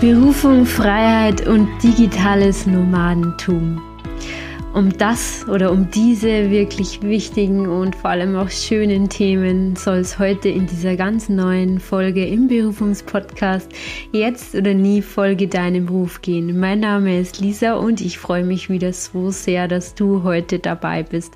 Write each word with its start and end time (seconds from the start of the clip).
Berufung, 0.00 0.66
Freiheit 0.66 1.46
und 1.46 1.68
digitales 1.82 2.66
Nomadentum. 2.66 3.80
Um 4.76 4.98
das 4.98 5.48
oder 5.48 5.72
um 5.72 5.90
diese 5.90 6.50
wirklich 6.50 7.00
wichtigen 7.00 7.66
und 7.66 7.96
vor 7.96 8.10
allem 8.10 8.36
auch 8.36 8.50
schönen 8.50 9.08
Themen 9.08 9.74
soll 9.74 9.96
es 9.96 10.18
heute 10.18 10.50
in 10.50 10.66
dieser 10.66 10.96
ganz 10.96 11.30
neuen 11.30 11.80
Folge 11.80 12.26
im 12.26 12.46
Berufungspodcast 12.48 13.72
Jetzt 14.12 14.54
oder 14.54 14.74
nie 14.74 15.00
Folge 15.00 15.48
deinem 15.48 15.86
Beruf 15.86 16.20
gehen. 16.20 16.60
Mein 16.60 16.80
Name 16.80 17.18
ist 17.18 17.40
Lisa 17.40 17.76
und 17.76 18.02
ich 18.02 18.18
freue 18.18 18.44
mich 18.44 18.68
wieder 18.68 18.92
so 18.92 19.30
sehr, 19.30 19.66
dass 19.66 19.94
du 19.94 20.24
heute 20.24 20.58
dabei 20.58 21.02
bist. 21.04 21.32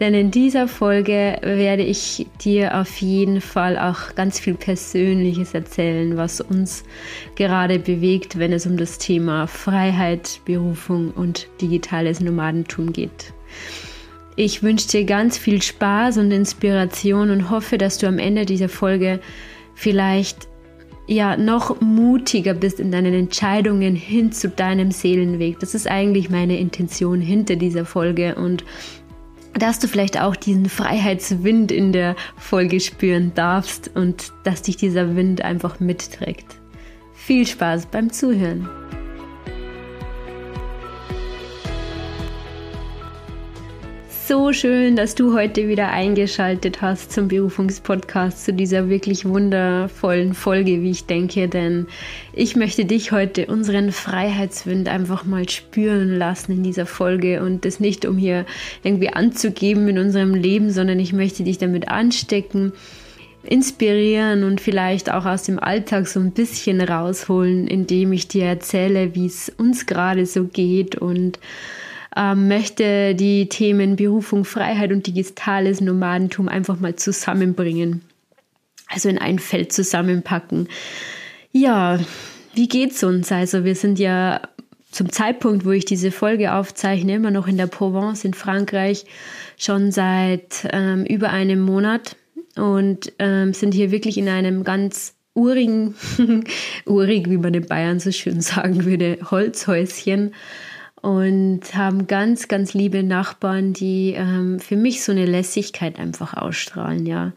Denn 0.00 0.14
in 0.14 0.30
dieser 0.30 0.66
Folge 0.66 1.40
werde 1.42 1.82
ich 1.82 2.26
dir 2.42 2.80
auf 2.80 2.96
jeden 3.02 3.42
Fall 3.42 3.78
auch 3.78 4.14
ganz 4.14 4.40
viel 4.40 4.54
Persönliches 4.54 5.52
erzählen, 5.52 6.16
was 6.16 6.40
uns 6.40 6.84
gerade 7.34 7.78
bewegt, 7.78 8.38
wenn 8.38 8.52
es 8.54 8.64
um 8.64 8.78
das 8.78 8.96
Thema 8.96 9.46
Freiheit, 9.46 10.40
Berufung 10.46 11.10
und 11.10 11.48
digitales 11.60 12.20
Nomadentum 12.20 12.77
Wachstum 12.78 12.92
geht. 12.92 13.32
Ich 14.36 14.62
wünsche 14.62 14.88
dir 14.88 15.04
ganz 15.04 15.36
viel 15.36 15.60
Spaß 15.60 16.18
und 16.18 16.30
Inspiration 16.30 17.30
und 17.30 17.50
hoffe, 17.50 17.76
dass 17.76 17.98
du 17.98 18.06
am 18.06 18.18
Ende 18.18 18.46
dieser 18.46 18.68
Folge 18.68 19.20
vielleicht 19.74 20.46
ja 21.08 21.36
noch 21.36 21.80
mutiger 21.80 22.54
bist 22.54 22.78
in 22.78 22.92
deinen 22.92 23.14
Entscheidungen 23.14 23.96
hin 23.96 24.30
zu 24.30 24.48
deinem 24.48 24.92
Seelenweg. 24.92 25.58
Das 25.58 25.74
ist 25.74 25.88
eigentlich 25.88 26.30
meine 26.30 26.58
Intention 26.58 27.20
hinter 27.20 27.56
dieser 27.56 27.84
Folge 27.84 28.36
und 28.36 28.64
dass 29.54 29.80
du 29.80 29.88
vielleicht 29.88 30.20
auch 30.20 30.36
diesen 30.36 30.68
Freiheitswind 30.68 31.72
in 31.72 31.92
der 31.92 32.14
Folge 32.36 32.78
spüren 32.78 33.32
darfst 33.34 33.90
und 33.92 34.32
dass 34.44 34.62
dich 34.62 34.76
dieser 34.76 35.16
Wind 35.16 35.42
einfach 35.42 35.80
mitträgt. 35.80 36.46
Viel 37.12 37.44
Spaß 37.44 37.86
beim 37.86 38.12
Zuhören. 38.12 38.68
So 44.28 44.52
schön, 44.52 44.94
dass 44.94 45.14
du 45.14 45.32
heute 45.32 45.68
wieder 45.68 45.88
eingeschaltet 45.88 46.82
hast 46.82 47.12
zum 47.12 47.28
Berufungspodcast, 47.28 48.44
zu 48.44 48.52
dieser 48.52 48.90
wirklich 48.90 49.24
wundervollen 49.24 50.34
Folge, 50.34 50.82
wie 50.82 50.90
ich 50.90 51.06
denke. 51.06 51.48
Denn 51.48 51.86
ich 52.34 52.54
möchte 52.54 52.84
dich 52.84 53.10
heute 53.10 53.46
unseren 53.46 53.90
Freiheitswind 53.90 54.86
einfach 54.86 55.24
mal 55.24 55.48
spüren 55.48 56.18
lassen 56.18 56.52
in 56.52 56.62
dieser 56.62 56.84
Folge 56.84 57.42
und 57.42 57.64
das 57.64 57.80
nicht, 57.80 58.04
um 58.04 58.18
hier 58.18 58.44
irgendwie 58.82 59.08
anzugeben 59.08 59.88
in 59.88 59.98
unserem 59.98 60.34
Leben, 60.34 60.72
sondern 60.72 61.00
ich 61.00 61.14
möchte 61.14 61.42
dich 61.42 61.56
damit 61.56 61.88
anstecken 61.88 62.74
inspirieren 63.44 64.44
und 64.44 64.60
vielleicht 64.60 65.10
auch 65.10 65.24
aus 65.24 65.44
dem 65.44 65.58
Alltag 65.58 66.06
so 66.06 66.20
ein 66.20 66.32
bisschen 66.32 66.82
rausholen, 66.82 67.66
indem 67.66 68.12
ich 68.12 68.28
dir 68.28 68.44
erzähle, 68.44 69.14
wie 69.14 69.24
es 69.24 69.50
uns 69.56 69.86
gerade 69.86 70.26
so 70.26 70.44
geht 70.44 70.96
und 70.96 71.38
ähm, 72.16 72.48
möchte 72.48 73.14
die 73.14 73.48
Themen 73.48 73.96
Berufung, 73.96 74.44
Freiheit 74.44 74.92
und 74.92 75.06
digitales 75.06 75.80
Nomadentum 75.80 76.48
einfach 76.48 76.80
mal 76.80 76.96
zusammenbringen. 76.96 78.02
Also 78.88 79.08
in 79.08 79.18
ein 79.18 79.38
Feld 79.38 79.72
zusammenpacken. 79.72 80.68
Ja, 81.52 81.98
wie 82.54 82.68
geht's 82.68 83.04
uns? 83.04 83.30
Also 83.30 83.64
wir 83.64 83.74
sind 83.74 83.98
ja 83.98 84.40
zum 84.90 85.12
Zeitpunkt, 85.12 85.64
wo 85.64 85.70
ich 85.70 85.84
diese 85.84 86.10
Folge 86.10 86.54
aufzeichne, 86.54 87.14
immer 87.16 87.30
noch 87.30 87.46
in 87.46 87.58
der 87.58 87.66
Provence 87.66 88.24
in 88.24 88.34
Frankreich, 88.34 89.04
schon 89.58 89.92
seit 89.92 90.66
ähm, 90.72 91.04
über 91.04 91.30
einem 91.30 91.60
Monat 91.60 92.16
und 92.56 93.12
ähm, 93.18 93.52
sind 93.52 93.74
hier 93.74 93.90
wirklich 93.90 94.16
in 94.16 94.28
einem 94.28 94.64
ganz 94.64 95.14
urigen, 95.34 95.94
urig, 96.86 97.28
wie 97.30 97.36
man 97.36 97.54
in 97.54 97.66
Bayern 97.66 98.00
so 98.00 98.10
schön 98.10 98.40
sagen 98.40 98.84
würde, 98.84 99.18
Holzhäuschen 99.30 100.34
und 101.02 101.60
haben 101.74 102.06
ganz, 102.06 102.48
ganz 102.48 102.74
liebe 102.74 103.02
Nachbarn, 103.02 103.72
die 103.72 104.14
ähm, 104.16 104.58
für 104.60 104.76
mich 104.76 105.02
so 105.02 105.12
eine 105.12 105.26
Lässigkeit 105.26 105.98
einfach 105.98 106.34
ausstrahlen, 106.34 107.06
ja. 107.06 107.32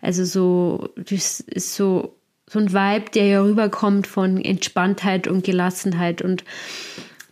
Also 0.00 0.24
so, 0.24 0.90
das 0.96 1.40
ist 1.40 1.74
so, 1.74 2.16
so 2.48 2.58
ein 2.58 2.72
Vibe, 2.72 3.10
der 3.10 3.26
ja 3.26 3.42
rüberkommt 3.42 4.06
von 4.06 4.38
Entspanntheit 4.38 5.26
und 5.26 5.44
Gelassenheit 5.44 6.22
und 6.22 6.44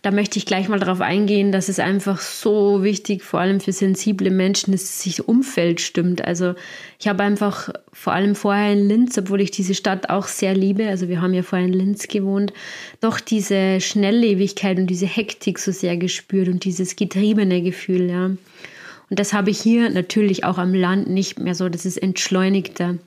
da 0.05 0.11
möchte 0.11 0.37
ich 0.37 0.45
gleich 0.45 0.69
mal 0.69 0.77
darauf 0.77 1.01
eingehen, 1.01 1.51
dass 1.51 1.67
es 1.67 1.79
einfach 1.79 2.21
so 2.21 2.83
wichtig, 2.83 3.23
vor 3.23 3.39
allem 3.39 3.59
für 3.59 3.71
sensible 3.71 4.29
Menschen, 4.29 4.71
dass 4.71 5.01
sich 5.01 5.27
Umfeld 5.27 5.81
stimmt. 5.81 6.23
Also 6.23 6.53
ich 6.99 7.07
habe 7.07 7.23
einfach 7.23 7.71
vor 7.91 8.13
allem 8.13 8.35
vorher 8.35 8.71
in 8.71 8.87
Linz, 8.87 9.17
obwohl 9.17 9.41
ich 9.41 9.49
diese 9.49 9.73
Stadt 9.73 10.11
auch 10.11 10.27
sehr 10.27 10.53
liebe, 10.53 10.87
also 10.89 11.09
wir 11.09 11.23
haben 11.23 11.33
ja 11.33 11.41
vorher 11.41 11.67
in 11.67 11.73
Linz 11.73 12.07
gewohnt, 12.07 12.53
doch 13.01 13.19
diese 13.19 13.81
Schnelllebigkeit 13.81 14.77
und 14.77 14.85
diese 14.85 15.07
Hektik 15.07 15.57
so 15.57 15.71
sehr 15.71 15.97
gespürt 15.97 16.49
und 16.49 16.65
dieses 16.65 16.95
getriebene 16.95 17.63
Gefühl, 17.63 18.07
ja. 18.07 18.25
Und 18.25 19.19
das 19.19 19.33
habe 19.33 19.49
ich 19.49 19.59
hier 19.59 19.89
natürlich 19.89 20.43
auch 20.43 20.59
am 20.59 20.75
Land 20.75 21.09
nicht 21.09 21.39
mehr 21.39 21.55
so, 21.55 21.67
das 21.67 21.83
ist 21.87 21.97
entschleunigter. 21.97 22.99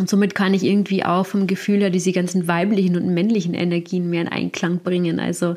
Und 0.00 0.08
somit 0.08 0.34
kann 0.34 0.54
ich 0.54 0.64
irgendwie 0.64 1.04
auch 1.04 1.26
vom 1.26 1.46
Gefühl 1.46 1.80
her 1.80 1.90
diese 1.90 2.12
ganzen 2.12 2.48
weiblichen 2.48 2.96
und 2.96 3.12
männlichen 3.12 3.52
Energien 3.52 4.08
mehr 4.08 4.22
in 4.22 4.28
Einklang 4.28 4.78
bringen. 4.78 5.20
Also 5.20 5.56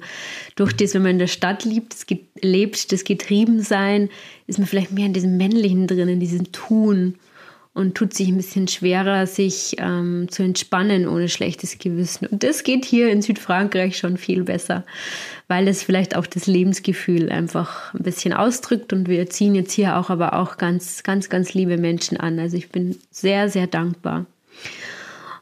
durch 0.55 0.73
das, 0.73 0.93
wenn 0.93 1.03
man 1.03 1.11
in 1.11 1.19
der 1.19 1.27
Stadt 1.27 1.63
lebt, 1.63 1.93
das 1.93 2.05
lebt, 2.41 2.91
das 2.91 3.05
Getriebensein, 3.05 4.09
ist 4.47 4.59
man 4.59 4.67
vielleicht 4.67 4.91
mehr 4.91 5.05
in 5.05 5.13
diesem 5.13 5.37
Männlichen 5.37 5.87
drin, 5.87 6.09
in 6.09 6.19
diesem 6.19 6.51
Tun 6.51 7.15
und 7.73 7.95
tut 7.95 8.13
sich 8.13 8.27
ein 8.27 8.37
bisschen 8.37 8.67
schwerer, 8.67 9.25
sich 9.25 9.75
ähm, 9.79 10.27
zu 10.29 10.43
entspannen 10.43 11.07
ohne 11.07 11.29
schlechtes 11.29 11.79
Gewissen. 11.79 12.27
Und 12.27 12.43
das 12.43 12.63
geht 12.63 12.85
hier 12.85 13.09
in 13.11 13.21
Südfrankreich 13.21 13.97
schon 13.97 14.17
viel 14.17 14.43
besser, 14.43 14.83
weil 15.47 15.67
es 15.67 15.83
vielleicht 15.83 16.15
auch 16.15 16.27
das 16.27 16.45
Lebensgefühl 16.47 17.31
einfach 17.31 17.93
ein 17.93 18.03
bisschen 18.03 18.33
ausdrückt. 18.33 18.93
Und 18.93 19.07
wir 19.07 19.29
ziehen 19.29 19.55
jetzt 19.55 19.71
hier 19.71 19.97
auch 19.97 20.09
aber 20.09 20.33
auch 20.33 20.57
ganz, 20.57 21.01
ganz, 21.03 21.29
ganz 21.29 21.53
liebe 21.53 21.77
Menschen 21.77 22.17
an. 22.17 22.39
Also 22.39 22.57
ich 22.57 22.69
bin 22.69 22.99
sehr, 23.09 23.49
sehr 23.49 23.67
dankbar. 23.67 24.25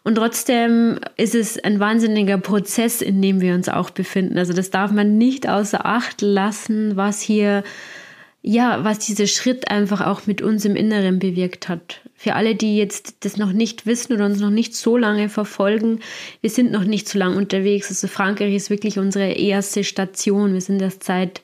Und 0.03 0.15
trotzdem 0.15 0.99
ist 1.17 1.35
es 1.35 1.63
ein 1.63 1.79
wahnsinniger 1.79 2.39
Prozess, 2.39 3.01
in 3.01 3.21
dem 3.21 3.39
wir 3.39 3.53
uns 3.53 3.69
auch 3.69 3.91
befinden. 3.91 4.37
Also 4.37 4.53
das 4.53 4.71
darf 4.71 4.91
man 4.91 5.17
nicht 5.17 5.47
außer 5.47 5.85
Acht 5.85 6.21
lassen, 6.21 6.95
was 6.95 7.21
hier 7.21 7.63
ja, 8.43 8.83
was 8.83 8.99
dieser 8.99 9.27
Schritt 9.27 9.69
einfach 9.69 10.01
auch 10.01 10.25
mit 10.25 10.41
uns 10.41 10.65
im 10.65 10.75
Inneren 10.75 11.19
bewirkt 11.19 11.69
hat. 11.69 12.01
Für 12.15 12.33
alle, 12.33 12.55
die 12.55 12.75
jetzt 12.75 13.23
das 13.23 13.37
noch 13.37 13.51
nicht 13.51 13.85
wissen 13.85 14.13
oder 14.13 14.25
uns 14.25 14.39
noch 14.39 14.49
nicht 14.49 14.75
so 14.75 14.97
lange 14.97 15.29
verfolgen, 15.29 15.99
wir 16.41 16.49
sind 16.49 16.71
noch 16.71 16.83
nicht 16.83 17.07
so 17.07 17.19
lange 17.19 17.37
unterwegs. 17.37 17.89
Also 17.89 18.07
Frankreich 18.07 18.55
ist 18.55 18.71
wirklich 18.71 18.97
unsere 18.97 19.31
erste 19.31 19.83
Station. 19.83 20.53
Wir 20.53 20.61
sind 20.61 20.81
erst 20.81 21.03
seit 21.03 21.41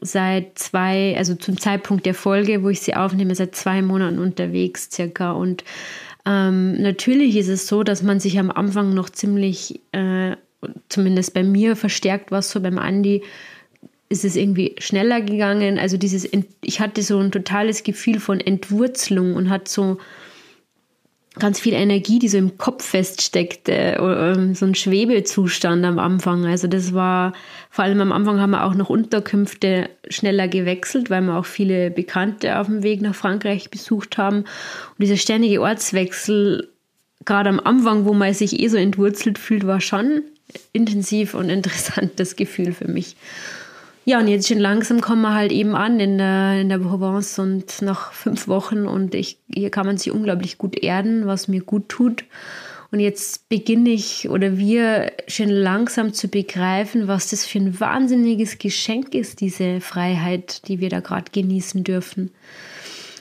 seit 0.00 0.58
zwei, 0.58 1.14
also 1.16 1.34
zum 1.34 1.58
Zeitpunkt 1.58 2.06
der 2.06 2.14
Folge, 2.14 2.62
wo 2.62 2.68
ich 2.68 2.80
sie 2.80 2.94
aufnehme, 2.94 3.34
seit 3.34 3.54
zwei 3.54 3.82
Monaten 3.82 4.18
unterwegs 4.18 4.88
circa. 4.90 5.32
Und 5.32 5.64
ähm, 6.26 6.80
natürlich 6.80 7.36
ist 7.36 7.48
es 7.48 7.66
so, 7.66 7.82
dass 7.82 8.02
man 8.02 8.20
sich 8.20 8.38
am 8.38 8.50
Anfang 8.50 8.94
noch 8.94 9.10
ziemlich, 9.10 9.80
äh, 9.92 10.36
zumindest 10.88 11.34
bei 11.34 11.42
mir 11.42 11.76
verstärkt 11.76 12.30
was 12.30 12.50
so 12.50 12.60
beim 12.60 12.78
Andi, 12.78 13.22
ist 14.08 14.24
es 14.24 14.36
irgendwie 14.36 14.74
schneller 14.78 15.20
gegangen. 15.20 15.78
Also 15.78 15.96
dieses, 15.96 16.28
ich 16.62 16.80
hatte 16.80 17.02
so 17.02 17.18
ein 17.18 17.30
totales 17.30 17.84
Gefühl 17.84 18.18
von 18.18 18.40
Entwurzelung 18.40 19.34
und 19.34 19.50
hat 19.50 19.68
so 19.68 19.98
ganz 21.38 21.60
viel 21.60 21.74
Energie, 21.74 22.18
die 22.18 22.28
so 22.28 22.38
im 22.38 22.58
Kopf 22.58 22.84
feststeckte, 22.84 23.98
ähm, 24.00 24.54
so 24.54 24.66
ein 24.66 24.74
Schwebezustand 24.74 25.84
am 25.84 25.98
Anfang. 25.98 26.44
Also 26.44 26.66
das 26.66 26.92
war, 26.92 27.34
vor 27.70 27.84
allem 27.84 28.00
am 28.00 28.12
Anfang 28.12 28.40
haben 28.40 28.50
wir 28.50 28.64
auch 28.64 28.74
noch 28.74 28.90
Unterkünfte 28.90 29.88
schneller 30.08 30.48
gewechselt, 30.48 31.08
weil 31.08 31.22
wir 31.22 31.36
auch 31.36 31.46
viele 31.46 31.90
Bekannte 31.90 32.58
auf 32.58 32.66
dem 32.66 32.82
Weg 32.82 33.00
nach 33.00 33.14
Frankreich 33.14 33.70
besucht 33.70 34.18
haben. 34.18 34.38
Und 34.38 34.98
dieser 34.98 35.16
ständige 35.16 35.62
Ortswechsel, 35.62 36.68
gerade 37.24 37.48
am 37.48 37.60
Anfang, 37.60 38.06
wo 38.06 38.12
man 38.12 38.34
sich 38.34 38.58
eh 38.58 38.68
so 38.68 38.76
entwurzelt 38.76 39.38
fühlt, 39.38 39.66
war 39.66 39.80
schon 39.80 40.22
intensiv 40.72 41.34
und 41.34 41.48
interessantes 41.48 42.34
Gefühl 42.34 42.72
für 42.72 42.88
mich. 42.88 43.14
Ja, 44.04 44.18
und 44.18 44.28
jetzt 44.28 44.48
schon 44.48 44.58
langsam 44.58 45.00
kommen 45.00 45.22
wir 45.22 45.34
halt 45.34 45.52
eben 45.52 45.74
an 45.74 46.00
in 46.00 46.18
der, 46.18 46.60
in 46.60 46.68
der 46.68 46.78
Provence 46.78 47.38
und 47.38 47.82
nach 47.82 48.12
fünf 48.12 48.48
Wochen 48.48 48.86
und 48.86 49.14
ich, 49.14 49.38
hier 49.52 49.70
kann 49.70 49.86
man 49.86 49.98
sich 49.98 50.10
unglaublich 50.10 50.56
gut 50.58 50.82
erden, 50.82 51.26
was 51.26 51.48
mir 51.48 51.60
gut 51.60 51.88
tut. 51.88 52.24
Und 52.92 52.98
jetzt 52.98 53.48
beginne 53.48 53.90
ich 53.90 54.28
oder 54.28 54.58
wir 54.58 55.12
schon 55.28 55.48
langsam 55.48 56.12
zu 56.12 56.28
begreifen, 56.28 57.06
was 57.06 57.30
das 57.30 57.46
für 57.46 57.58
ein 57.58 57.78
wahnsinniges 57.78 58.58
Geschenk 58.58 59.14
ist, 59.14 59.40
diese 59.40 59.80
Freiheit, 59.80 60.66
die 60.66 60.80
wir 60.80 60.88
da 60.88 61.00
gerade 61.00 61.30
genießen 61.30 61.84
dürfen. 61.84 62.32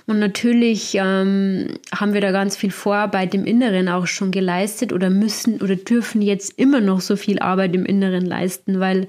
Und 0.08 0.18
natürlich 0.18 0.96
ähm, 0.96 1.78
haben 1.94 2.14
wir 2.14 2.22
da 2.22 2.32
ganz 2.32 2.58
viel 2.58 2.72
Vorarbeit 2.72 3.36
im 3.36 3.46
Inneren 3.46 3.90
auch 3.90 4.08
schon 4.08 4.32
geleistet 4.32 4.92
oder 4.92 5.12
müssen 5.12 5.62
oder 5.62 5.76
dürfen 5.76 6.24
jetzt 6.24 6.58
immer 6.58 6.82
noch 6.82 7.00
so 7.00 7.16
viel 7.16 7.38
Arbeit 7.38 7.76
im 7.76 7.86
Inneren 7.86 8.26
leisten, 8.26 8.80
weil 8.80 9.08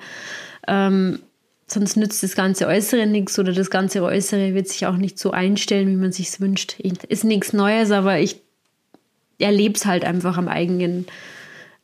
ähm, 0.69 1.21
sonst 1.71 1.97
nützt 1.97 2.23
das 2.23 2.35
ganze 2.35 2.67
Äußere 2.67 3.07
nichts 3.07 3.39
oder 3.39 3.53
das 3.53 3.71
ganze 3.71 4.03
Äußere 4.03 4.55
wird 4.55 4.69
sich 4.69 4.87
auch 4.87 4.97
nicht 4.97 5.19
so 5.19 5.31
einstellen, 5.31 5.89
wie 5.89 5.97
man 5.97 6.13
sich 6.13 6.41
wünscht. 6.41 6.79
Ist 6.81 7.25
nichts 7.25 7.53
Neues, 7.53 7.91
aber 7.91 8.19
ich 8.19 8.41
erlebe 9.39 9.75
es 9.75 9.87
halt 9.87 10.05
einfach 10.05 10.37
am 10.37 10.49
eigenen, 10.49 11.07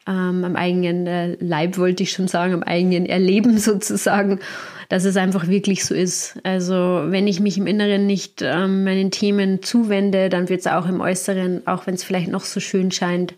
ähm, 0.06 0.44
am 0.44 0.56
eigenen 0.56 1.06
äh, 1.06 1.36
Leib 1.40 1.78
wollte 1.78 2.02
ich 2.02 2.12
schon 2.12 2.28
sagen, 2.28 2.54
am 2.54 2.62
eigenen 2.62 3.06
Erleben 3.06 3.58
sozusagen, 3.58 4.40
dass 4.88 5.04
es 5.04 5.16
einfach 5.16 5.48
wirklich 5.48 5.84
so 5.84 5.94
ist. 5.94 6.38
Also 6.42 7.04
wenn 7.06 7.26
ich 7.26 7.40
mich 7.40 7.58
im 7.58 7.66
Inneren 7.66 8.06
nicht 8.06 8.42
ähm, 8.42 8.84
meinen 8.84 9.10
Themen 9.10 9.62
zuwende, 9.62 10.28
dann 10.28 10.48
wird 10.48 10.60
es 10.60 10.66
auch 10.66 10.86
im 10.86 11.00
Äußeren, 11.00 11.66
auch 11.66 11.86
wenn 11.86 11.94
es 11.94 12.04
vielleicht 12.04 12.28
noch 12.28 12.44
so 12.44 12.60
schön 12.60 12.90
scheint, 12.90 13.34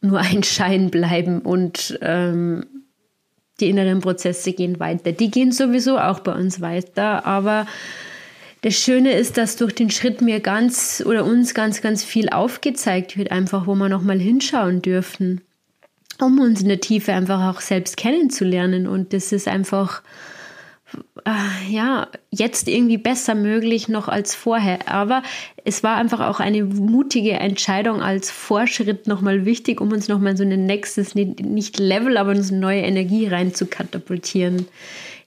nur 0.00 0.18
ein 0.20 0.42
Schein 0.42 0.90
bleiben 0.90 1.40
und 1.40 1.98
ähm, 2.02 2.66
die 3.60 3.70
inneren 3.70 4.00
Prozesse 4.00 4.52
gehen 4.52 4.80
weiter. 4.80 5.12
Die 5.12 5.30
gehen 5.30 5.52
sowieso 5.52 5.98
auch 5.98 6.20
bei 6.20 6.32
uns 6.32 6.60
weiter, 6.60 7.24
aber 7.26 7.66
das 8.62 8.74
Schöne 8.74 9.12
ist, 9.12 9.36
dass 9.36 9.56
durch 9.56 9.74
den 9.74 9.90
Schritt 9.90 10.20
mir 10.20 10.40
ganz 10.40 11.02
oder 11.06 11.24
uns 11.24 11.54
ganz, 11.54 11.82
ganz 11.82 12.02
viel 12.02 12.28
aufgezeigt 12.28 13.16
wird, 13.16 13.30
einfach 13.30 13.66
wo 13.66 13.74
wir 13.74 13.88
nochmal 13.88 14.18
hinschauen 14.18 14.82
dürfen, 14.82 15.42
um 16.20 16.40
uns 16.40 16.62
in 16.62 16.68
der 16.68 16.80
Tiefe 16.80 17.12
einfach 17.12 17.54
auch 17.54 17.60
selbst 17.60 17.96
kennenzulernen. 17.96 18.86
Und 18.86 19.12
das 19.12 19.32
ist 19.32 19.46
einfach 19.46 20.02
äh, 21.24 21.72
ja, 21.72 22.08
jetzt 22.30 22.68
irgendwie 22.68 22.98
besser 22.98 23.34
möglich 23.34 23.88
noch 23.88 24.08
als 24.08 24.34
vorher. 24.34 24.88
Aber 24.88 25.22
es 25.64 25.82
war 25.82 25.96
einfach 25.96 26.20
auch 26.20 26.40
eine 26.40 26.64
mutige 26.64 27.32
Entscheidung 27.32 28.02
als 28.02 28.30
Vorschritt 28.30 29.06
nochmal 29.06 29.44
wichtig, 29.44 29.80
um 29.80 29.92
uns 29.92 30.08
nochmal 30.08 30.36
so 30.36 30.44
ein 30.44 30.66
nächstes, 30.66 31.14
nicht 31.14 31.78
Level, 31.78 32.16
aber 32.16 32.36
so 32.36 32.52
eine 32.52 32.60
neue 32.60 32.82
Energie 32.82 33.26
rein 33.26 33.54
zu 33.54 33.66
katapultieren. 33.66 34.66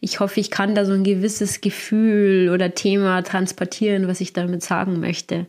Ich 0.02 0.20
hoffe, 0.20 0.40
ich 0.40 0.52
kann 0.52 0.76
da 0.76 0.86
so 0.86 0.94
ein 0.94 1.04
gewisses 1.04 1.62
Gefühl 1.62 2.50
oder 2.54 2.74
Thema 2.74 3.22
transportieren, 3.22 4.08
was 4.08 4.22
ich 4.22 4.34
damit 4.34 4.64
sagen 4.64 5.00
möchte. 5.00 5.46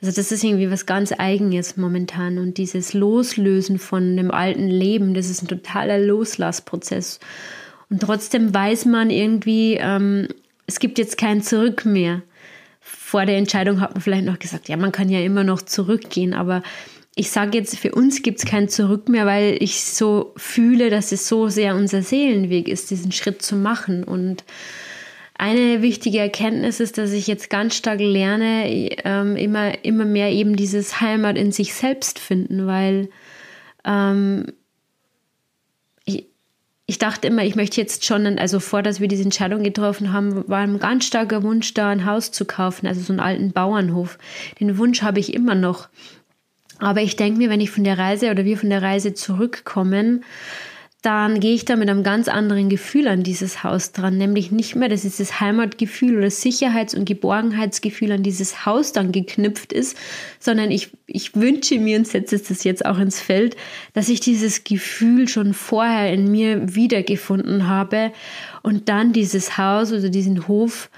Also 0.00 0.14
das 0.14 0.30
ist 0.30 0.44
irgendwie 0.44 0.70
was 0.70 0.86
ganz 0.86 1.12
Eigenes 1.16 1.76
momentan 1.76 2.38
und 2.38 2.58
dieses 2.58 2.94
Loslösen 2.94 3.78
von 3.78 4.16
dem 4.16 4.30
alten 4.30 4.68
Leben, 4.68 5.14
das 5.14 5.28
ist 5.28 5.42
ein 5.42 5.48
totaler 5.48 5.98
Loslassprozess. 5.98 7.18
Und 7.90 8.00
trotzdem 8.00 8.52
weiß 8.52 8.84
man 8.84 9.10
irgendwie, 9.10 9.74
ähm, 9.80 10.28
es 10.66 10.78
gibt 10.80 10.98
jetzt 10.98 11.16
kein 11.16 11.42
Zurück 11.42 11.84
mehr. 11.84 12.22
Vor 12.80 13.26
der 13.26 13.38
Entscheidung 13.38 13.80
hat 13.80 13.92
man 13.94 14.02
vielleicht 14.02 14.24
noch 14.24 14.38
gesagt, 14.38 14.68
ja, 14.68 14.76
man 14.76 14.92
kann 14.92 15.08
ja 15.08 15.20
immer 15.20 15.44
noch 15.44 15.62
zurückgehen, 15.62 16.34
aber 16.34 16.62
ich 17.14 17.30
sage 17.30 17.58
jetzt, 17.58 17.76
für 17.76 17.92
uns 17.92 18.22
gibt 18.22 18.38
es 18.38 18.44
kein 18.44 18.68
Zurück 18.68 19.08
mehr, 19.08 19.26
weil 19.26 19.56
ich 19.60 19.82
so 19.82 20.32
fühle, 20.36 20.88
dass 20.88 21.10
es 21.10 21.26
so 21.26 21.48
sehr 21.48 21.74
unser 21.74 22.02
Seelenweg 22.02 22.68
ist, 22.68 22.90
diesen 22.90 23.10
Schritt 23.10 23.42
zu 23.42 23.56
machen. 23.56 24.04
Und 24.04 24.44
eine 25.34 25.82
wichtige 25.82 26.18
Erkenntnis 26.18 26.78
ist, 26.78 26.96
dass 26.96 27.10
ich 27.10 27.26
jetzt 27.26 27.50
ganz 27.50 27.74
stark 27.74 27.98
lerne, 27.98 28.66
ähm, 29.04 29.34
immer, 29.34 29.84
immer 29.84 30.04
mehr 30.04 30.30
eben 30.30 30.54
dieses 30.54 31.00
Heimat 31.00 31.36
in 31.36 31.50
sich 31.50 31.74
selbst 31.74 32.20
finden, 32.20 32.68
weil 32.68 33.08
ähm, 33.84 34.46
ich 36.90 36.98
dachte 36.98 37.28
immer, 37.28 37.44
ich 37.44 37.54
möchte 37.54 37.78
jetzt 37.78 38.06
schon, 38.06 38.38
also 38.38 38.60
vor, 38.60 38.82
dass 38.82 38.98
wir 38.98 39.08
diese 39.08 39.22
Entscheidung 39.22 39.62
getroffen 39.62 40.14
haben, 40.14 40.48
war 40.48 40.60
ein 40.60 40.78
ganz 40.78 41.04
starker 41.04 41.42
Wunsch 41.42 41.74
da, 41.74 41.90
ein 41.90 42.06
Haus 42.06 42.30
zu 42.30 42.46
kaufen, 42.46 42.86
also 42.86 43.02
so 43.02 43.12
einen 43.12 43.20
alten 43.20 43.52
Bauernhof. 43.52 44.18
Den 44.58 44.78
Wunsch 44.78 45.02
habe 45.02 45.20
ich 45.20 45.34
immer 45.34 45.54
noch. 45.54 45.90
Aber 46.78 47.02
ich 47.02 47.14
denke 47.14 47.36
mir, 47.36 47.50
wenn 47.50 47.60
ich 47.60 47.70
von 47.70 47.84
der 47.84 47.98
Reise 47.98 48.30
oder 48.30 48.46
wir 48.46 48.56
von 48.56 48.70
der 48.70 48.80
Reise 48.80 49.12
zurückkommen, 49.12 50.24
dann 51.02 51.38
gehe 51.38 51.54
ich 51.54 51.64
da 51.64 51.76
mit 51.76 51.88
einem 51.88 52.02
ganz 52.02 52.26
anderen 52.26 52.68
Gefühl 52.68 53.06
an 53.06 53.22
dieses 53.22 53.62
Haus 53.62 53.92
dran, 53.92 54.18
nämlich 54.18 54.50
nicht 54.50 54.74
mehr, 54.74 54.88
dass 54.88 55.02
dieses 55.02 55.38
Heimatgefühl 55.38 56.18
oder 56.18 56.28
Sicherheits- 56.28 56.94
und 56.94 57.04
Geborgenheitsgefühl 57.04 58.10
an 58.10 58.24
dieses 58.24 58.66
Haus 58.66 58.92
dann 58.92 59.12
geknüpft 59.12 59.72
ist, 59.72 59.96
sondern 60.40 60.72
ich, 60.72 60.90
ich 61.06 61.36
wünsche 61.36 61.78
mir 61.78 61.98
und 61.98 62.08
setze 62.08 62.38
das 62.40 62.64
jetzt 62.64 62.84
auch 62.84 62.98
ins 62.98 63.20
Feld, 63.20 63.56
dass 63.92 64.08
ich 64.08 64.18
dieses 64.18 64.64
Gefühl 64.64 65.28
schon 65.28 65.54
vorher 65.54 66.12
in 66.12 66.32
mir 66.32 66.74
wiedergefunden 66.74 67.68
habe 67.68 68.12
und 68.64 68.88
dann 68.88 69.12
dieses 69.12 69.56
Haus 69.56 69.92
oder 69.92 70.08
diesen 70.08 70.48
Hof 70.48 70.90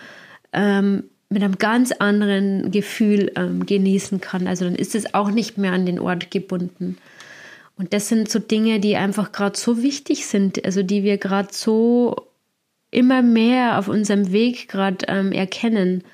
ähm, 0.55 1.05
mit 1.29 1.43
einem 1.43 1.58
ganz 1.58 1.93
anderen 1.93 2.70
Gefühl 2.70 3.32
ähm, 3.37 3.67
genießen 3.67 4.23
kann. 4.23 4.46
Also 4.46 4.64
dann 4.64 4.75
ist 4.75 4.94
es 4.94 5.12
auch 5.12 5.31
nicht 5.31 5.58
mehr 5.58 5.73
an 5.73 5.85
den 5.85 6.00
Ort 6.00 6.31
gebunden. 6.31 6.96
Und 7.81 7.94
das 7.94 8.11
sind 8.11 8.31
so 8.31 8.38
Dinge, 8.38 8.79
die 8.79 8.97
einfach 8.97 9.32
gerade 9.32 9.59
so 9.59 9.82
wichtig 9.82 10.27
sind, 10.27 10.62
also 10.67 10.82
die 10.82 11.03
wir 11.03 11.17
gerade 11.17 11.49
so 11.50 12.15
immer 12.91 13.23
mehr 13.23 13.79
auf 13.79 13.88
unserem 13.88 14.32
Weg 14.32 14.69
gerade 14.69 15.06
ähm, 15.09 15.32
erkennen. 15.32 16.05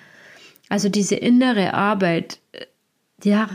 Also 0.69 0.89
diese 0.89 1.17
innere 1.17 1.75
Arbeit, 1.75 2.39
äh, 2.53 2.67
ja, 3.25 3.51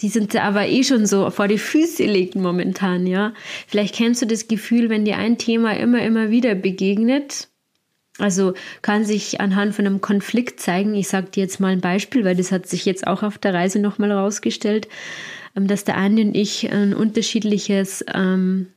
die 0.00 0.08
sind 0.08 0.34
aber 0.34 0.66
eh 0.66 0.82
schon 0.82 1.06
so 1.06 1.30
vor 1.30 1.46
die 1.46 1.58
Füße 1.58 2.02
gelegt 2.02 2.34
momentan, 2.34 3.06
ja. 3.06 3.32
Vielleicht 3.68 3.94
kennst 3.94 4.22
du 4.22 4.26
das 4.26 4.48
Gefühl, 4.48 4.90
wenn 4.90 5.04
dir 5.04 5.16
ein 5.16 5.38
Thema 5.38 5.76
immer, 5.76 6.02
immer 6.02 6.30
wieder 6.30 6.56
begegnet. 6.56 7.46
Also 8.18 8.54
kann 8.82 9.04
sich 9.04 9.40
anhand 9.40 9.72
von 9.72 9.86
einem 9.86 10.00
Konflikt 10.00 10.58
zeigen. 10.58 10.96
Ich 10.96 11.06
sage 11.06 11.28
dir 11.28 11.44
jetzt 11.44 11.60
mal 11.60 11.70
ein 11.70 11.80
Beispiel, 11.80 12.24
weil 12.24 12.34
das 12.34 12.50
hat 12.50 12.66
sich 12.66 12.86
jetzt 12.86 13.06
auch 13.06 13.22
auf 13.22 13.38
der 13.38 13.54
Reise 13.54 13.78
nochmal 13.78 14.10
rausgestellt. 14.10 14.88
Ähm, 15.56 15.66
dass 15.66 15.84
der 15.84 15.96
Andi 15.96 16.22
und 16.22 16.36
ich 16.36 16.70
ein 16.70 16.94
unterschiedliches, 16.94 18.04
ähm, 18.14 18.68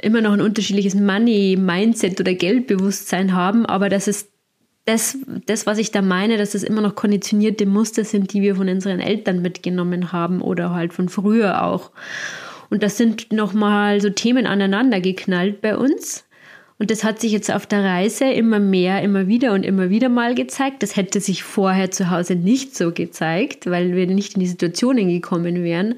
immer 0.00 0.20
noch 0.20 0.32
ein 0.32 0.40
unterschiedliches 0.40 0.94
Money-Mindset 0.94 2.20
oder 2.20 2.34
Geldbewusstsein 2.34 3.34
haben, 3.34 3.66
aber 3.66 3.88
dass 3.88 4.06
es 4.06 4.28
das, 4.84 5.18
das, 5.44 5.66
was 5.66 5.76
ich 5.76 5.90
da 5.90 6.00
meine, 6.00 6.38
dass 6.38 6.54
es 6.54 6.62
immer 6.62 6.80
noch 6.80 6.94
konditionierte 6.94 7.66
Muster 7.66 8.04
sind, 8.04 8.32
die 8.32 8.40
wir 8.40 8.56
von 8.56 8.70
unseren 8.70 9.00
Eltern 9.00 9.42
mitgenommen 9.42 10.12
haben 10.12 10.40
oder 10.40 10.70
halt 10.70 10.94
von 10.94 11.10
früher 11.10 11.62
auch. 11.64 11.90
Und 12.70 12.82
das 12.82 12.96
sind 12.96 13.30
nochmal 13.30 14.00
so 14.00 14.08
Themen 14.08 14.46
aneinander 14.46 15.00
geknallt 15.00 15.60
bei 15.60 15.76
uns. 15.76 16.24
Und 16.78 16.92
das 16.92 17.02
hat 17.02 17.20
sich 17.20 17.32
jetzt 17.32 17.50
auf 17.50 17.66
der 17.66 17.82
Reise 17.82 18.24
immer 18.26 18.60
mehr, 18.60 19.02
immer 19.02 19.26
wieder 19.26 19.52
und 19.52 19.64
immer 19.64 19.90
wieder 19.90 20.08
mal 20.08 20.34
gezeigt. 20.34 20.82
Das 20.82 20.96
hätte 20.96 21.20
sich 21.20 21.42
vorher 21.42 21.90
zu 21.90 22.10
Hause 22.10 22.36
nicht 22.36 22.76
so 22.76 22.92
gezeigt, 22.92 23.66
weil 23.66 23.96
wir 23.96 24.06
nicht 24.06 24.34
in 24.34 24.40
die 24.40 24.46
Situationen 24.46 25.08
gekommen 25.08 25.64
wären. 25.64 25.96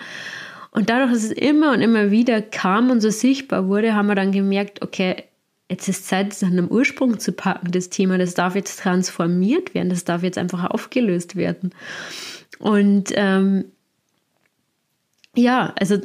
Und 0.71 0.89
dadurch, 0.89 1.13
dass 1.13 1.25
es 1.25 1.33
immer 1.33 1.73
und 1.73 1.83
immer 1.83 2.11
wieder 2.11 2.41
kam 2.41 2.91
und 2.91 3.01
so 3.03 3.11
sichtbar 3.11 3.69
wurde, 3.69 3.95
haben 3.95 4.07
wir 4.07 4.15
dann 4.15 4.33
gemerkt, 4.33 4.81
okay, 4.83 5.25
jetzt 5.69 5.89
ist 5.89 6.07
Zeit, 6.07 6.33
es 6.33 6.43
nach 6.43 6.51
einem 6.51 6.69
Ursprung 6.69 7.19
zu 7.19 7.33
packen, 7.33 7.71
das 7.73 7.91
Thema. 7.91 8.17
Das 8.17 8.35
darf 8.35 8.55
jetzt 8.55 8.81
transformiert 8.81 9.75
werden, 9.75 9.91
das 9.91 10.05
darf 10.05 10.23
jetzt 10.23 10.39
einfach 10.39 10.65
aufgelöst 10.71 11.37
werden. 11.37 11.73
Und 12.59 13.13
ähm, 13.15 13.67
ja, 15.37 15.73
also 15.79 15.99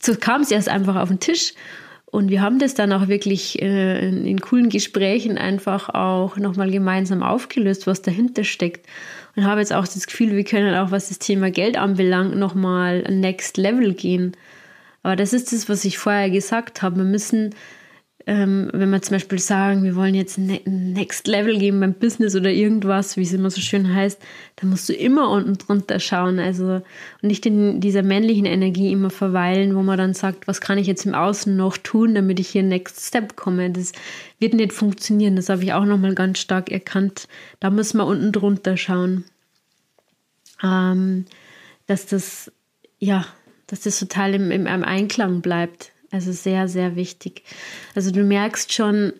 so 0.00 0.14
kam 0.14 0.42
es 0.42 0.50
erst 0.50 0.68
einfach 0.68 0.96
auf 0.96 1.08
den 1.08 1.20
Tisch. 1.20 1.54
Und 2.10 2.30
wir 2.30 2.40
haben 2.40 2.58
das 2.58 2.74
dann 2.74 2.92
auch 2.92 3.08
wirklich 3.08 3.60
äh, 3.60 4.08
in, 4.08 4.24
in, 4.26 4.40
coolen 4.40 4.70
Gesprächen 4.70 5.36
einfach 5.36 5.90
auch 5.90 6.38
nochmal 6.38 6.70
gemeinsam 6.70 7.22
aufgelöst, 7.22 7.86
was 7.86 8.00
dahinter 8.00 8.44
steckt. 8.44 8.86
Und 9.36 9.44
habe 9.44 9.60
jetzt 9.60 9.74
auch 9.74 9.86
das 9.86 10.06
Gefühl, 10.06 10.34
wir 10.34 10.44
können 10.44 10.74
auch, 10.74 10.90
was 10.90 11.08
das 11.08 11.18
Thema 11.18 11.50
Geld 11.50 11.76
anbelangt, 11.76 12.34
nochmal 12.36 13.02
Next 13.02 13.58
Level 13.58 13.92
gehen. 13.92 14.32
Aber 15.02 15.16
das 15.16 15.32
ist 15.32 15.52
das, 15.52 15.68
was 15.68 15.84
ich 15.84 15.98
vorher 15.98 16.30
gesagt 16.30 16.82
habe. 16.82 16.96
Wir 16.96 17.04
müssen 17.04 17.54
ähm, 18.28 18.68
wenn 18.74 18.90
wir 18.90 19.00
zum 19.00 19.14
Beispiel 19.14 19.38
sagen, 19.38 19.84
wir 19.84 19.96
wollen 19.96 20.14
jetzt 20.14 20.36
ein 20.36 20.48
ne-, 20.48 20.60
Next 20.66 21.26
Level 21.26 21.58
geben 21.58 21.80
beim 21.80 21.94
Business 21.94 22.36
oder 22.36 22.50
irgendwas, 22.50 23.16
wie 23.16 23.22
es 23.22 23.32
immer 23.32 23.48
so 23.48 23.62
schön 23.62 23.94
heißt, 23.94 24.20
dann 24.56 24.68
musst 24.68 24.86
du 24.86 24.92
immer 24.92 25.30
unten 25.30 25.56
drunter 25.56 25.98
schauen. 25.98 26.38
Also 26.38 26.82
und 27.22 27.22
nicht 27.22 27.46
in 27.46 27.80
dieser 27.80 28.02
männlichen 28.02 28.44
Energie 28.44 28.92
immer 28.92 29.08
verweilen, 29.08 29.74
wo 29.74 29.82
man 29.82 29.96
dann 29.96 30.12
sagt, 30.12 30.46
was 30.46 30.60
kann 30.60 30.76
ich 30.76 30.86
jetzt 30.86 31.06
im 31.06 31.14
Außen 31.14 31.56
noch 31.56 31.78
tun, 31.78 32.14
damit 32.14 32.38
ich 32.38 32.48
hier 32.48 32.62
Next 32.62 33.00
Step 33.00 33.34
komme. 33.34 33.70
Das 33.70 33.92
wird 34.38 34.52
nicht 34.52 34.74
funktionieren. 34.74 35.34
Das 35.34 35.48
habe 35.48 35.64
ich 35.64 35.72
auch 35.72 35.86
nochmal 35.86 36.14
ganz 36.14 36.38
stark 36.38 36.70
erkannt. 36.70 37.28
Da 37.60 37.70
muss 37.70 37.94
man 37.94 38.06
unten 38.06 38.32
drunter 38.32 38.76
schauen. 38.76 39.24
Ähm, 40.62 41.24
dass 41.86 42.04
das, 42.04 42.52
ja, 42.98 43.24
dass 43.68 43.80
das 43.80 43.98
total 43.98 44.34
im, 44.34 44.50
im, 44.50 44.66
im 44.66 44.84
Einklang 44.84 45.40
bleibt 45.40 45.92
also 46.10 46.32
sehr, 46.32 46.68
sehr 46.68 46.96
wichtig. 46.96 47.42
Also 47.94 48.10
du 48.10 48.22
merkst 48.22 48.72
schon, 48.72 49.12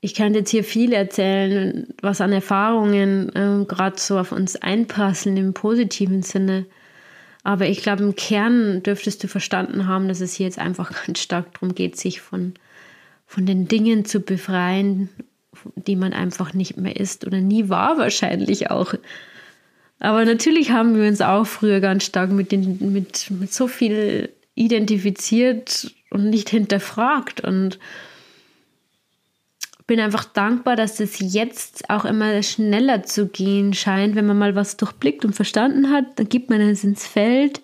ich 0.00 0.14
kann 0.14 0.34
jetzt 0.34 0.50
hier 0.50 0.64
viel 0.64 0.92
erzählen, 0.92 1.86
was 2.00 2.20
an 2.20 2.32
Erfahrungen 2.32 3.30
ähm, 3.34 3.66
gerade 3.66 4.00
so 4.00 4.18
auf 4.18 4.32
uns 4.32 4.56
einpassen 4.56 5.36
im 5.36 5.52
positiven 5.52 6.22
Sinne. 6.22 6.64
Aber 7.42 7.66
ich 7.66 7.82
glaube, 7.82 8.02
im 8.02 8.16
Kern 8.16 8.82
dürftest 8.82 9.22
du 9.22 9.28
verstanden 9.28 9.86
haben, 9.86 10.08
dass 10.08 10.20
es 10.20 10.34
hier 10.34 10.46
jetzt 10.46 10.58
einfach 10.58 10.92
ganz 11.06 11.18
stark 11.18 11.52
darum 11.54 11.74
geht, 11.74 11.96
sich 11.96 12.20
von, 12.20 12.54
von 13.26 13.44
den 13.44 13.68
Dingen 13.68 14.06
zu 14.06 14.20
befreien, 14.20 15.10
die 15.74 15.96
man 15.96 16.14
einfach 16.14 16.54
nicht 16.54 16.78
mehr 16.78 16.96
ist 16.96 17.26
oder 17.26 17.40
nie 17.40 17.68
war 17.68 17.98
wahrscheinlich 17.98 18.70
auch. 18.70 18.94
Aber 19.98 20.24
natürlich 20.24 20.70
haben 20.70 20.96
wir 20.96 21.06
uns 21.06 21.20
auch 21.20 21.46
früher 21.46 21.80
ganz 21.80 22.04
stark 22.04 22.30
mit, 22.30 22.52
den, 22.52 22.92
mit, 22.92 23.30
mit 23.30 23.52
so 23.52 23.68
viel 23.68 24.30
identifiziert 24.54 25.92
und 26.10 26.28
nicht 26.28 26.50
hinterfragt. 26.50 27.40
Und 27.40 27.78
bin 29.86 29.98
einfach 29.98 30.24
dankbar, 30.24 30.76
dass 30.76 31.00
es 31.00 31.16
jetzt 31.18 31.90
auch 31.90 32.04
immer 32.04 32.42
schneller 32.44 33.02
zu 33.02 33.26
gehen 33.26 33.74
scheint, 33.74 34.14
wenn 34.14 34.26
man 34.26 34.38
mal 34.38 34.54
was 34.54 34.76
durchblickt 34.76 35.24
und 35.24 35.34
verstanden 35.34 35.90
hat, 35.90 36.04
dann 36.16 36.28
gibt 36.28 36.48
man 36.48 36.60
es 36.60 36.84
ins 36.84 37.08
Feld, 37.08 37.60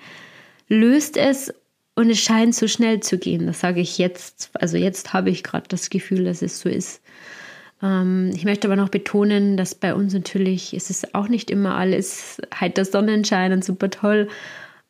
löst 0.68 1.16
es 1.16 1.54
Und 1.94 2.10
es 2.10 2.18
scheint 2.18 2.54
so 2.54 2.68
schnell 2.68 3.00
zu 3.00 3.16
gehen. 3.16 3.46
Das 3.46 3.60
sage 3.60 3.80
ich 3.80 3.96
jetzt. 3.96 4.50
Also 4.54 4.76
jetzt 4.76 5.12
habe 5.12 5.30
ich 5.30 5.42
gerade 5.42 5.66
das 5.68 5.88
Gefühl, 5.88 6.24
dass 6.24 6.42
es 6.42 6.60
so 6.60 6.68
ist. 6.68 7.00
Ähm, 7.82 8.30
ich 8.34 8.44
möchte 8.44 8.68
aber 8.68 8.76
noch 8.76 8.90
betonen, 8.90 9.56
dass 9.56 9.74
bei 9.74 9.94
uns 9.94 10.12
natürlich, 10.12 10.74
es 10.74 10.90
ist 10.90 11.14
auch 11.14 11.28
nicht 11.28 11.50
immer 11.50 11.76
alles 11.76 12.38
heiter 12.54 12.84
Sonnenschein 12.84 13.52
und 13.52 13.64
super 13.64 13.88
toll. 13.88 14.28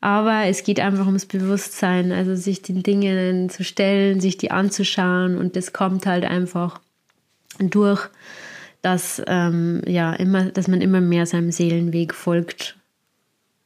Aber 0.01 0.45
es 0.45 0.63
geht 0.63 0.79
einfach 0.79 1.07
ums 1.07 1.27
Bewusstsein, 1.27 2.13
also 2.13 2.37
sich 2.37 2.63
den 2.63 2.83
Dingen 2.83 3.49
zu 3.49 3.65
stellen, 3.65 4.21
sich 4.21 4.37
die 4.37 4.51
anzuschauen 4.51 5.37
und 5.37 5.57
das 5.57 5.73
kommt 5.73 6.07
halt 6.07 6.25
einfach 6.25 6.81
durch, 7.59 8.09
dass 8.83 9.23
ähm, 9.27 9.83
ja 9.87 10.13
immer, 10.13 10.47
dass 10.47 10.69
man 10.69 10.81
immer 10.81 11.01
mehr 11.01 11.27
seinem 11.27 11.51
Seelenweg 11.51 12.15
folgt. 12.15 12.77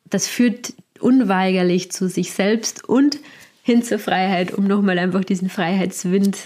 Das 0.08 0.28
führt 0.28 0.72
unweigerlich 1.00 1.90
zu 1.90 2.08
sich 2.08 2.32
selbst 2.32 2.88
und 2.88 3.18
hin 3.62 3.82
zur 3.82 3.98
Freiheit, 3.98 4.52
um 4.52 4.66
nochmal 4.66 4.98
einfach 4.98 5.24
diesen 5.24 5.48
Freiheitswind 5.48 6.38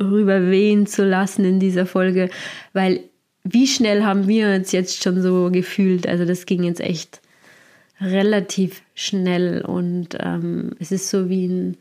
rüberwehen 0.00 0.86
zu 0.86 1.04
lassen 1.04 1.44
in 1.44 1.60
dieser 1.60 1.86
Folge, 1.86 2.30
weil 2.72 3.00
wie 3.44 3.66
schnell 3.66 4.02
haben 4.02 4.26
wir 4.26 4.48
uns 4.54 4.72
jetzt 4.72 5.02
schon 5.02 5.22
so 5.22 5.50
gefühlt? 5.52 6.06
Also 6.06 6.24
das 6.24 6.46
ging 6.46 6.64
jetzt 6.64 6.80
echt 6.80 7.20
relativ 8.00 8.82
schnell 8.94 9.62
und 9.62 10.16
ähm, 10.20 10.72
es 10.78 10.92
ist 10.92 11.08
so 11.08 11.28
wie 11.28 11.46
ein, 11.46 11.76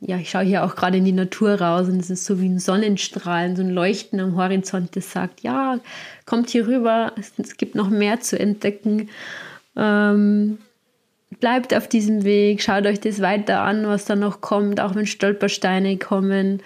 ja, 0.00 0.16
ich 0.16 0.30
schaue 0.30 0.44
hier 0.44 0.64
auch 0.64 0.76
gerade 0.76 0.98
in 0.98 1.04
die 1.04 1.12
Natur 1.12 1.60
raus 1.60 1.88
und 1.88 2.00
es 2.00 2.10
ist 2.10 2.24
so 2.24 2.40
wie 2.40 2.48
ein 2.48 2.58
Sonnenstrahlen, 2.58 3.56
so 3.56 3.62
ein 3.62 3.70
Leuchten 3.70 4.20
am 4.20 4.36
Horizont, 4.36 4.94
das 4.96 5.10
sagt, 5.10 5.40
ja, 5.42 5.78
kommt 6.26 6.50
hier 6.50 6.66
rüber, 6.66 7.12
es, 7.18 7.56
gibt 7.56 7.74
noch 7.74 7.90
mehr 7.90 8.20
zu 8.20 8.38
entdecken. 8.38 9.10
Ähm, 9.76 10.58
bleibt 11.40 11.74
auf 11.74 11.88
diesem 11.88 12.24
Weg, 12.24 12.62
schaut 12.62 12.86
euch 12.86 13.00
das 13.00 13.20
weiter 13.20 13.62
an, 13.62 13.86
was 13.86 14.04
da 14.04 14.14
noch 14.14 14.40
kommt, 14.40 14.80
auch 14.80 14.94
wenn 14.94 15.06
Stolpersteine 15.06 15.98
kommen. 15.98 16.62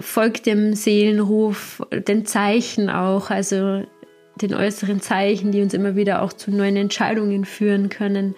Folgt 0.00 0.46
dem 0.46 0.74
Seelenruf, 0.74 1.80
den 1.92 2.26
Zeichen 2.26 2.90
auch, 2.90 3.30
also 3.30 3.84
den 4.36 4.54
äußeren 4.54 5.00
Zeichen, 5.00 5.52
die 5.52 5.62
uns 5.62 5.74
immer 5.74 5.96
wieder 5.96 6.22
auch 6.22 6.32
zu 6.32 6.50
neuen 6.50 6.76
Entscheidungen 6.76 7.44
führen 7.44 7.88
können. 7.88 8.34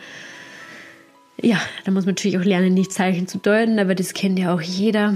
Ja, 1.40 1.60
da 1.84 1.90
muss 1.90 2.04
man 2.04 2.14
natürlich 2.14 2.38
auch 2.38 2.44
lernen, 2.44 2.74
die 2.74 2.88
Zeichen 2.88 3.28
zu 3.28 3.38
deuten, 3.38 3.78
aber 3.78 3.94
das 3.94 4.14
kennt 4.14 4.38
ja 4.38 4.54
auch 4.54 4.60
jeder. 4.60 5.14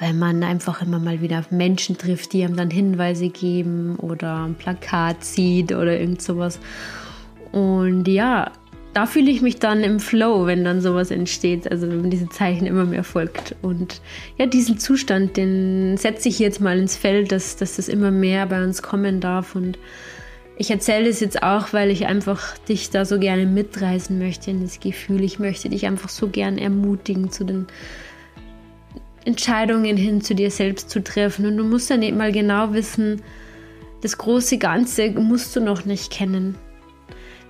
Wenn 0.00 0.18
man 0.18 0.42
einfach 0.44 0.82
immer 0.82 1.00
mal 1.00 1.20
wieder 1.20 1.40
auf 1.40 1.50
Menschen 1.50 1.98
trifft, 1.98 2.32
die 2.32 2.44
einem 2.44 2.56
dann 2.56 2.70
Hinweise 2.70 3.28
geben 3.28 3.96
oder 3.96 4.44
ein 4.44 4.54
Plakat 4.54 5.24
sieht 5.24 5.72
oder 5.72 5.98
irgend 5.98 6.22
sowas. 6.22 6.60
Und 7.50 8.06
ja, 8.06 8.52
da 8.98 9.06
fühle 9.06 9.30
ich 9.30 9.42
mich 9.42 9.60
dann 9.60 9.84
im 9.84 10.00
Flow, 10.00 10.46
wenn 10.46 10.64
dann 10.64 10.80
sowas 10.80 11.12
entsteht, 11.12 11.70
also 11.70 11.88
wenn 11.88 12.10
diese 12.10 12.28
Zeichen 12.30 12.66
immer 12.66 12.84
mehr 12.84 13.04
folgt. 13.04 13.54
Und 13.62 14.00
ja, 14.38 14.46
diesen 14.46 14.80
Zustand, 14.80 15.36
den 15.36 15.96
setze 15.96 16.28
ich 16.28 16.40
jetzt 16.40 16.60
mal 16.60 16.76
ins 16.76 16.96
Feld, 16.96 17.30
dass, 17.30 17.54
dass 17.54 17.76
das 17.76 17.88
immer 17.88 18.10
mehr 18.10 18.46
bei 18.46 18.60
uns 18.60 18.82
kommen 18.82 19.20
darf. 19.20 19.54
Und 19.54 19.78
ich 20.56 20.72
erzähle 20.72 21.06
das 21.06 21.20
jetzt 21.20 21.44
auch, 21.44 21.72
weil 21.72 21.92
ich 21.92 22.06
einfach 22.06 22.58
dich 22.58 22.90
da 22.90 23.04
so 23.04 23.20
gerne 23.20 23.46
mitreißen 23.46 24.18
möchte 24.18 24.50
in 24.50 24.62
das 24.62 24.80
Gefühl. 24.80 25.22
Ich 25.22 25.38
möchte 25.38 25.68
dich 25.68 25.86
einfach 25.86 26.08
so 26.08 26.26
gern 26.26 26.58
ermutigen, 26.58 27.30
zu 27.30 27.44
den 27.44 27.68
Entscheidungen 29.24 29.96
hin 29.96 30.22
zu 30.22 30.34
dir 30.34 30.50
selbst 30.50 30.90
zu 30.90 31.04
treffen. 31.04 31.46
Und 31.46 31.56
du 31.56 31.62
musst 31.62 31.88
dann 31.88 32.02
eben 32.02 32.16
mal 32.16 32.32
genau 32.32 32.72
wissen, 32.72 33.22
das 34.00 34.18
große 34.18 34.58
Ganze 34.58 35.12
musst 35.12 35.54
du 35.54 35.60
noch 35.60 35.84
nicht 35.84 36.10
kennen. 36.10 36.56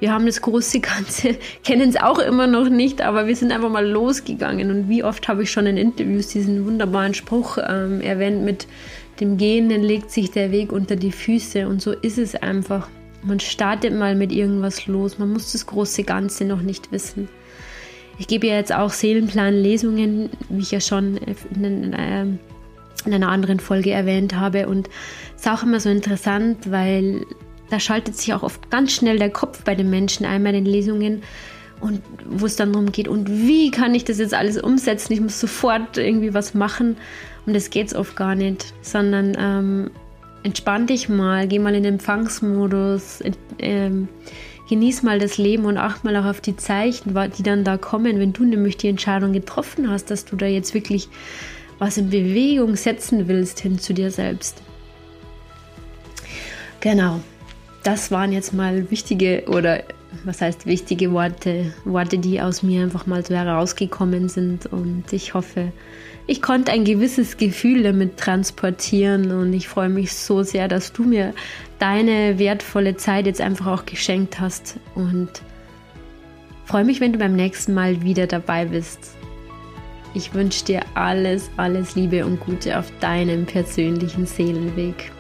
Wir 0.00 0.12
haben 0.12 0.26
das 0.26 0.40
große 0.40 0.80
Ganze, 0.80 1.36
kennen 1.64 1.88
es 1.88 1.96
auch 1.96 2.18
immer 2.18 2.46
noch 2.46 2.68
nicht, 2.68 3.02
aber 3.02 3.26
wir 3.26 3.36
sind 3.36 3.52
einfach 3.52 3.70
mal 3.70 3.86
losgegangen. 3.86 4.70
Und 4.70 4.88
wie 4.88 5.02
oft 5.02 5.28
habe 5.28 5.42
ich 5.42 5.50
schon 5.50 5.66
in 5.66 5.76
Interviews 5.76 6.28
diesen 6.28 6.64
wunderbaren 6.66 7.14
Spruch 7.14 7.58
ähm, 7.58 8.00
erwähnt 8.00 8.44
mit 8.44 8.66
dem 9.20 9.36
Gehenden 9.36 9.82
legt 9.82 10.10
sich 10.10 10.30
der 10.30 10.52
Weg 10.52 10.72
unter 10.72 10.96
die 10.96 11.12
Füße. 11.12 11.66
Und 11.66 11.82
so 11.82 11.92
ist 11.92 12.18
es 12.18 12.34
einfach. 12.36 12.88
Man 13.22 13.40
startet 13.40 13.92
mal 13.92 14.14
mit 14.14 14.32
irgendwas 14.32 14.86
los. 14.86 15.18
Man 15.18 15.32
muss 15.32 15.52
das 15.52 15.66
große 15.66 16.04
Ganze 16.04 16.44
noch 16.44 16.62
nicht 16.62 16.92
wissen. 16.92 17.28
Ich 18.18 18.28
gebe 18.28 18.46
ja 18.46 18.54
jetzt 18.54 18.72
auch 18.72 18.90
Seelenplan-Lesungen, 18.90 20.30
wie 20.48 20.60
ich 20.60 20.70
ja 20.70 20.80
schon 20.80 21.16
in, 21.16 21.94
ähm, 21.98 22.38
in 23.04 23.14
einer 23.14 23.28
anderen 23.28 23.60
Folge 23.60 23.90
erwähnt 23.90 24.36
habe. 24.36 24.68
Und 24.68 24.88
es 25.36 25.42
ist 25.42 25.48
auch 25.48 25.62
immer 25.62 25.80
so 25.80 25.88
interessant, 25.88 26.70
weil 26.70 27.24
da 27.70 27.80
schaltet 27.80 28.16
sich 28.16 28.32
auch 28.34 28.42
oft 28.42 28.70
ganz 28.70 28.92
schnell 28.92 29.18
der 29.18 29.30
Kopf 29.30 29.62
bei 29.64 29.74
den 29.74 29.90
Menschen 29.90 30.26
einmal 30.26 30.54
in 30.54 30.64
Lesungen 30.64 31.22
und 31.80 32.02
wo 32.28 32.46
es 32.46 32.56
dann 32.56 32.72
darum 32.72 32.90
geht, 32.90 33.08
und 33.08 33.30
wie 33.30 33.70
kann 33.70 33.94
ich 33.94 34.04
das 34.04 34.18
jetzt 34.18 34.34
alles 34.34 34.60
umsetzen? 34.60 35.12
Ich 35.12 35.20
muss 35.20 35.38
sofort 35.38 35.96
irgendwie 35.96 36.34
was 36.34 36.54
machen 36.54 36.96
und 37.46 37.54
das 37.54 37.70
geht 37.70 37.88
es 37.88 37.94
oft 37.94 38.16
gar 38.16 38.34
nicht, 38.34 38.74
sondern 38.82 39.36
ähm, 39.38 39.90
entspann 40.42 40.86
dich 40.86 41.08
mal, 41.08 41.46
geh 41.46 41.58
mal 41.58 41.74
in 41.74 41.84
den 41.84 41.94
Empfangsmodus, 41.94 43.22
ähm, 43.58 44.08
genieß 44.68 45.02
mal 45.02 45.18
das 45.18 45.38
Leben 45.38 45.64
und 45.64 45.78
acht 45.78 46.04
mal 46.04 46.16
auch 46.16 46.26
auf 46.26 46.40
die 46.40 46.56
Zeichen, 46.56 47.14
die 47.38 47.42
dann 47.42 47.64
da 47.64 47.76
kommen, 47.76 48.18
wenn 48.18 48.32
du 48.32 48.44
nämlich 48.44 48.76
die 48.76 48.88
Entscheidung 48.88 49.32
getroffen 49.32 49.88
hast, 49.88 50.10
dass 50.10 50.24
du 50.24 50.36
da 50.36 50.46
jetzt 50.46 50.74
wirklich 50.74 51.08
was 51.78 51.96
in 51.96 52.10
Bewegung 52.10 52.74
setzen 52.76 53.28
willst 53.28 53.60
hin 53.60 53.78
zu 53.78 53.94
dir 53.94 54.10
selbst. 54.10 54.62
Genau, 56.80 57.20
das 57.88 58.10
waren 58.10 58.32
jetzt 58.32 58.52
mal 58.52 58.90
wichtige 58.90 59.44
oder 59.46 59.82
was 60.24 60.42
heißt 60.42 60.66
wichtige 60.66 61.10
Worte, 61.12 61.72
Worte, 61.86 62.18
die 62.18 62.38
aus 62.38 62.62
mir 62.62 62.82
einfach 62.82 63.06
mal 63.06 63.24
so 63.24 63.34
herausgekommen 63.34 64.28
sind 64.28 64.66
und 64.66 65.10
ich 65.10 65.32
hoffe, 65.32 65.72
ich 66.26 66.42
konnte 66.42 66.70
ein 66.70 66.84
gewisses 66.84 67.38
Gefühl 67.38 67.82
damit 67.84 68.18
transportieren 68.18 69.30
und 69.30 69.54
ich 69.54 69.68
freue 69.68 69.88
mich 69.88 70.12
so 70.12 70.42
sehr, 70.42 70.68
dass 70.68 70.92
du 70.92 71.02
mir 71.02 71.32
deine 71.78 72.38
wertvolle 72.38 72.98
Zeit 72.98 73.24
jetzt 73.24 73.40
einfach 73.40 73.68
auch 73.68 73.86
geschenkt 73.86 74.38
hast 74.38 74.76
und 74.94 75.30
freue 76.66 76.84
mich, 76.84 77.00
wenn 77.00 77.14
du 77.14 77.18
beim 77.18 77.36
nächsten 77.36 77.72
Mal 77.72 78.02
wieder 78.02 78.26
dabei 78.26 78.66
bist. 78.66 79.16
Ich 80.12 80.34
wünsche 80.34 80.62
dir 80.62 80.82
alles, 80.92 81.48
alles 81.56 81.94
Liebe 81.94 82.26
und 82.26 82.38
Gute 82.40 82.78
auf 82.78 82.92
deinem 83.00 83.46
persönlichen 83.46 84.26
Seelenweg. 84.26 85.10